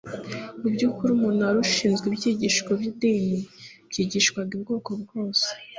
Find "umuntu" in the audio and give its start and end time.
1.13-1.41